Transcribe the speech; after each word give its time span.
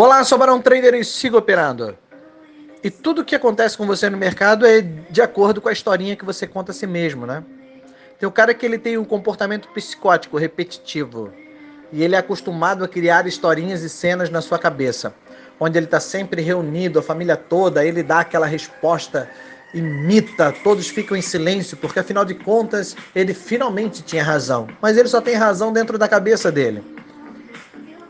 Olá, 0.00 0.22
sou 0.22 0.38
Barão 0.38 0.62
Trader 0.62 0.94
e 0.94 1.04
siga 1.04 1.38
operando. 1.38 1.98
E 2.84 2.88
tudo 2.88 3.24
que 3.24 3.34
acontece 3.34 3.76
com 3.76 3.84
você 3.84 4.08
no 4.08 4.16
mercado 4.16 4.64
é 4.64 4.80
de 4.80 5.20
acordo 5.20 5.60
com 5.60 5.68
a 5.68 5.72
historinha 5.72 6.14
que 6.14 6.24
você 6.24 6.46
conta 6.46 6.70
a 6.70 6.74
si 6.74 6.86
mesmo, 6.86 7.26
né? 7.26 7.42
Tem 8.16 8.28
o 8.28 8.30
cara 8.30 8.54
que 8.54 8.64
ele 8.64 8.78
tem 8.78 8.96
um 8.96 9.04
comportamento 9.04 9.66
psicótico 9.70 10.38
repetitivo 10.38 11.32
e 11.92 12.04
ele 12.04 12.14
é 12.14 12.18
acostumado 12.18 12.84
a 12.84 12.88
criar 12.88 13.26
historinhas 13.26 13.82
e 13.82 13.88
cenas 13.88 14.30
na 14.30 14.40
sua 14.40 14.56
cabeça, 14.56 15.12
onde 15.58 15.76
ele 15.76 15.86
está 15.86 15.98
sempre 15.98 16.42
reunido, 16.42 17.00
a 17.00 17.02
família 17.02 17.36
toda, 17.36 17.84
ele 17.84 18.04
dá 18.04 18.20
aquela 18.20 18.46
resposta, 18.46 19.28
imita, 19.74 20.54
todos 20.62 20.86
ficam 20.86 21.16
em 21.16 21.22
silêncio, 21.22 21.76
porque 21.76 21.98
afinal 21.98 22.24
de 22.24 22.36
contas 22.36 22.94
ele 23.16 23.34
finalmente 23.34 24.00
tinha 24.04 24.22
razão, 24.22 24.68
mas 24.80 24.96
ele 24.96 25.08
só 25.08 25.20
tem 25.20 25.34
razão 25.34 25.72
dentro 25.72 25.98
da 25.98 26.06
cabeça 26.06 26.52
dele. 26.52 26.97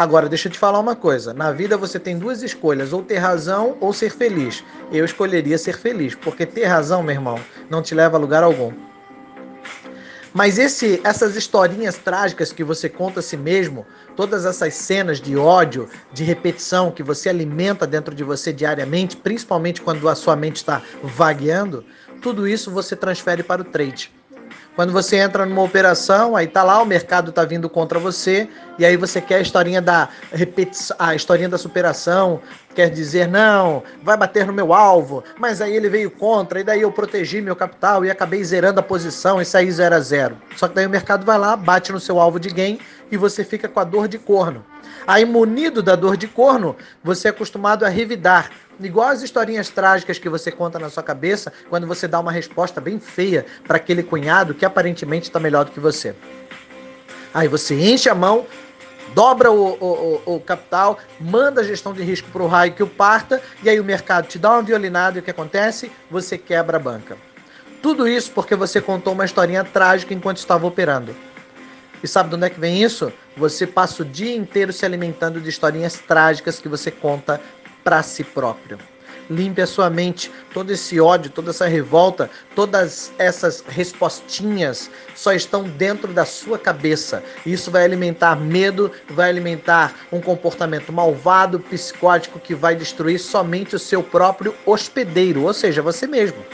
Agora, 0.00 0.30
deixa 0.30 0.48
eu 0.48 0.52
te 0.52 0.58
falar 0.58 0.78
uma 0.78 0.96
coisa. 0.96 1.34
Na 1.34 1.52
vida 1.52 1.76
você 1.76 2.00
tem 2.00 2.18
duas 2.18 2.42
escolhas, 2.42 2.90
ou 2.90 3.02
ter 3.02 3.18
razão 3.18 3.76
ou 3.80 3.92
ser 3.92 4.08
feliz. 4.10 4.64
Eu 4.90 5.04
escolheria 5.04 5.58
ser 5.58 5.76
feliz, 5.76 6.14
porque 6.14 6.46
ter 6.46 6.64
razão, 6.64 7.02
meu 7.02 7.14
irmão, 7.14 7.38
não 7.68 7.82
te 7.82 7.94
leva 7.94 8.16
a 8.16 8.18
lugar 8.18 8.42
algum. 8.42 8.72
Mas 10.32 10.58
esse, 10.58 11.02
essas 11.04 11.36
historinhas 11.36 11.98
trágicas 11.98 12.50
que 12.50 12.64
você 12.64 12.88
conta 12.88 13.20
a 13.20 13.22
si 13.22 13.36
mesmo, 13.36 13.84
todas 14.16 14.46
essas 14.46 14.72
cenas 14.72 15.20
de 15.20 15.36
ódio, 15.36 15.86
de 16.14 16.24
repetição 16.24 16.90
que 16.90 17.02
você 17.02 17.28
alimenta 17.28 17.86
dentro 17.86 18.14
de 18.14 18.24
você 18.24 18.54
diariamente, 18.54 19.18
principalmente 19.18 19.82
quando 19.82 20.08
a 20.08 20.14
sua 20.14 20.34
mente 20.34 20.56
está 20.56 20.80
vagueando, 21.02 21.84
tudo 22.22 22.48
isso 22.48 22.70
você 22.70 22.96
transfere 22.96 23.42
para 23.42 23.60
o 23.60 23.66
trade. 23.66 24.10
Quando 24.80 24.94
você 24.94 25.16
entra 25.16 25.44
numa 25.44 25.60
operação, 25.60 26.34
aí 26.34 26.46
tá 26.46 26.62
lá, 26.62 26.80
o 26.80 26.86
mercado 26.86 27.30
tá 27.32 27.44
vindo 27.44 27.68
contra 27.68 27.98
você, 27.98 28.48
e 28.78 28.86
aí 28.86 28.96
você 28.96 29.20
quer 29.20 29.34
a 29.34 29.40
historinha 29.42 29.82
da 29.82 30.08
repetição, 30.32 30.96
a 30.98 31.14
historinha 31.14 31.50
da 31.50 31.58
superação, 31.58 32.40
quer 32.74 32.88
dizer, 32.88 33.28
não, 33.28 33.82
vai 34.02 34.16
bater 34.16 34.46
no 34.46 34.54
meu 34.54 34.72
alvo, 34.72 35.22
mas 35.38 35.60
aí 35.60 35.76
ele 35.76 35.90
veio 35.90 36.10
contra, 36.10 36.60
e 36.60 36.64
daí 36.64 36.80
eu 36.80 36.90
protegi 36.90 37.42
meu 37.42 37.54
capital 37.54 38.06
e 38.06 38.10
acabei 38.10 38.42
zerando 38.42 38.80
a 38.80 38.82
posição 38.82 39.38
e 39.38 39.44
saí 39.44 39.70
0 39.70 39.96
a 39.96 40.00
0. 40.00 40.38
Só 40.56 40.66
que 40.66 40.76
daí 40.76 40.86
o 40.86 40.90
mercado 40.90 41.26
vai 41.26 41.36
lá, 41.36 41.54
bate 41.56 41.92
no 41.92 42.00
seu 42.00 42.18
alvo 42.18 42.40
de 42.40 42.48
gain 42.48 42.78
e 43.12 43.18
você 43.18 43.44
fica 43.44 43.68
com 43.68 43.80
a 43.80 43.84
dor 43.84 44.08
de 44.08 44.16
corno. 44.16 44.64
Aí, 45.06 45.26
munido 45.26 45.82
da 45.82 45.94
dor 45.94 46.16
de 46.16 46.26
corno, 46.26 46.74
você 47.04 47.28
é 47.28 47.30
acostumado 47.30 47.84
a 47.84 47.88
revidar 47.90 48.50
igual 48.86 49.08
as 49.08 49.22
historinhas 49.22 49.68
trágicas 49.68 50.18
que 50.18 50.28
você 50.28 50.50
conta 50.50 50.78
na 50.78 50.90
sua 50.90 51.02
cabeça 51.02 51.52
quando 51.68 51.86
você 51.86 52.08
dá 52.08 52.20
uma 52.20 52.32
resposta 52.32 52.80
bem 52.80 52.98
feia 52.98 53.44
para 53.66 53.76
aquele 53.76 54.02
cunhado 54.02 54.54
que 54.54 54.64
aparentemente 54.64 55.28
está 55.28 55.38
melhor 55.38 55.64
do 55.64 55.70
que 55.70 55.80
você. 55.80 56.14
Aí 57.32 57.46
você 57.46 57.74
enche 57.74 58.08
a 58.08 58.14
mão, 58.14 58.46
dobra 59.14 59.50
o, 59.50 59.76
o, 59.80 60.22
o, 60.26 60.36
o 60.36 60.40
capital, 60.40 60.98
manda 61.20 61.60
a 61.60 61.64
gestão 61.64 61.92
de 61.92 62.02
risco 62.02 62.28
para 62.30 62.42
o 62.42 62.46
raio 62.46 62.72
que 62.72 62.82
o 62.82 62.86
parta, 62.86 63.40
e 63.62 63.68
aí 63.68 63.78
o 63.78 63.84
mercado 63.84 64.26
te 64.26 64.38
dá 64.38 64.52
uma 64.52 64.62
violinada 64.62 65.18
e 65.18 65.20
o 65.20 65.22
que 65.22 65.30
acontece? 65.30 65.90
Você 66.10 66.36
quebra 66.36 66.76
a 66.76 66.80
banca. 66.80 67.16
Tudo 67.82 68.06
isso 68.06 68.30
porque 68.32 68.54
você 68.54 68.80
contou 68.80 69.12
uma 69.12 69.24
historinha 69.24 69.64
trágica 69.64 70.12
enquanto 70.12 70.38
estava 70.38 70.66
operando. 70.66 71.14
E 72.02 72.08
sabe 72.08 72.30
de 72.30 72.36
onde 72.36 72.46
é 72.46 72.50
que 72.50 72.60
vem 72.60 72.82
isso? 72.82 73.12
Você 73.36 73.66
passa 73.66 74.02
o 74.02 74.06
dia 74.06 74.34
inteiro 74.34 74.72
se 74.72 74.84
alimentando 74.84 75.40
de 75.40 75.48
historinhas 75.48 75.98
trágicas 75.98 76.58
que 76.58 76.68
você 76.68 76.90
conta 76.90 77.40
para 77.84 78.02
si 78.02 78.24
próprio. 78.24 78.78
Limpe 79.30 79.62
a 79.62 79.66
sua 79.66 79.88
mente. 79.88 80.30
Todo 80.52 80.72
esse 80.72 81.00
ódio, 81.00 81.30
toda 81.30 81.50
essa 81.50 81.68
revolta, 81.68 82.28
todas 82.56 83.12
essas 83.16 83.62
respostinhas 83.68 84.90
só 85.14 85.32
estão 85.32 85.62
dentro 85.62 86.12
da 86.12 86.24
sua 86.24 86.58
cabeça. 86.58 87.22
Isso 87.46 87.70
vai 87.70 87.84
alimentar 87.84 88.34
medo, 88.34 88.90
vai 89.08 89.30
alimentar 89.30 89.94
um 90.10 90.20
comportamento 90.20 90.92
malvado, 90.92 91.60
psicótico 91.60 92.40
que 92.40 92.54
vai 92.56 92.74
destruir 92.74 93.20
somente 93.20 93.76
o 93.76 93.78
seu 93.78 94.02
próprio 94.02 94.52
hospedeiro, 94.66 95.44
ou 95.44 95.54
seja, 95.54 95.80
você 95.80 96.08
mesmo. 96.08 96.44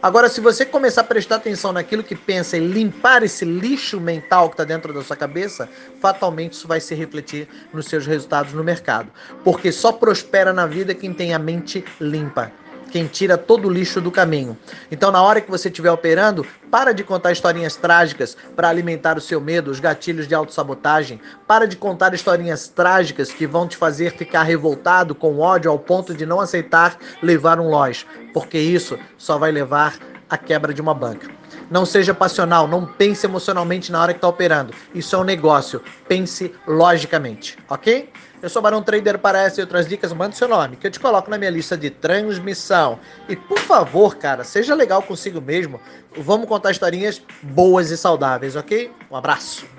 Agora, 0.00 0.28
se 0.28 0.40
você 0.40 0.64
começar 0.64 1.00
a 1.00 1.04
prestar 1.04 1.36
atenção 1.36 1.72
naquilo 1.72 2.04
que 2.04 2.14
pensa 2.14 2.56
e 2.56 2.60
limpar 2.60 3.24
esse 3.24 3.44
lixo 3.44 4.00
mental 4.00 4.48
que 4.48 4.54
está 4.54 4.62
dentro 4.64 4.92
da 4.92 5.02
sua 5.02 5.16
cabeça, 5.16 5.68
fatalmente 6.00 6.52
isso 6.52 6.68
vai 6.68 6.80
se 6.80 6.94
refletir 6.94 7.48
nos 7.72 7.86
seus 7.86 8.06
resultados 8.06 8.52
no 8.52 8.62
mercado. 8.62 9.10
Porque 9.42 9.72
só 9.72 9.90
prospera 9.90 10.52
na 10.52 10.66
vida 10.66 10.94
quem 10.94 11.12
tem 11.12 11.34
a 11.34 11.38
mente 11.38 11.84
limpa 12.00 12.52
quem 12.90 13.06
tira 13.06 13.36
todo 13.36 13.68
o 13.68 13.70
lixo 13.70 14.00
do 14.00 14.10
caminho. 14.10 14.56
Então, 14.90 15.10
na 15.10 15.22
hora 15.22 15.40
que 15.40 15.50
você 15.50 15.68
estiver 15.68 15.90
operando, 15.90 16.46
para 16.70 16.92
de 16.92 17.04
contar 17.04 17.32
historinhas 17.32 17.76
trágicas 17.76 18.36
para 18.56 18.68
alimentar 18.68 19.16
o 19.16 19.20
seu 19.20 19.40
medo, 19.40 19.70
os 19.70 19.80
gatilhos 19.80 20.26
de 20.26 20.34
autossabotagem. 20.34 21.20
Para 21.46 21.66
de 21.66 21.76
contar 21.76 22.14
historinhas 22.14 22.68
trágicas 22.68 23.30
que 23.30 23.46
vão 23.46 23.68
te 23.68 23.76
fazer 23.76 24.12
ficar 24.12 24.42
revoltado, 24.42 25.14
com 25.14 25.38
ódio, 25.38 25.70
ao 25.70 25.78
ponto 25.78 26.14
de 26.14 26.26
não 26.26 26.40
aceitar 26.40 26.98
levar 27.22 27.60
um 27.60 27.68
loja, 27.68 28.04
porque 28.32 28.58
isso 28.58 28.98
só 29.16 29.38
vai 29.38 29.52
levar 29.52 29.96
à 30.28 30.36
quebra 30.36 30.74
de 30.74 30.80
uma 30.80 30.94
banca. 30.94 31.28
Não 31.70 31.84
seja 31.84 32.14
passional, 32.14 32.66
não 32.66 32.86
pense 32.86 33.26
emocionalmente 33.26 33.92
na 33.92 34.00
hora 34.00 34.12
que 34.12 34.18
está 34.18 34.28
operando. 34.28 34.72
Isso 34.94 35.14
é 35.14 35.18
um 35.18 35.24
negócio. 35.24 35.82
Pense 36.06 36.52
logicamente, 36.66 37.58
ok? 37.68 38.10
Eu 38.40 38.48
sou 38.48 38.62
Barão 38.62 38.82
Trader 38.82 39.18
para 39.18 39.42
essa 39.42 39.60
e 39.60 39.62
outras 39.62 39.88
dicas. 39.88 40.12
Manda 40.12 40.34
seu 40.34 40.46
nome, 40.48 40.76
que 40.76 40.86
eu 40.86 40.90
te 40.90 41.00
coloco 41.00 41.28
na 41.30 41.36
minha 41.36 41.50
lista 41.50 41.76
de 41.76 41.90
transmissão. 41.90 43.00
E 43.28 43.34
por 43.34 43.58
favor, 43.58 44.16
cara, 44.16 44.44
seja 44.44 44.74
legal 44.74 45.02
consigo 45.02 45.40
mesmo. 45.40 45.80
Vamos 46.16 46.46
contar 46.46 46.70
historinhas 46.70 47.20
boas 47.42 47.90
e 47.90 47.96
saudáveis, 47.96 48.54
ok? 48.54 48.92
Um 49.10 49.16
abraço. 49.16 49.77